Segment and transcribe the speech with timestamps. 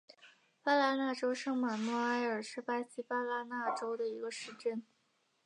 [0.63, 4.83] 巴拉那州圣马诺埃尔是巴西巴拉那州的一个市镇。